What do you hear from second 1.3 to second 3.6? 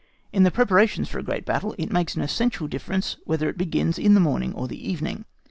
battle, it makes an essential difference whether it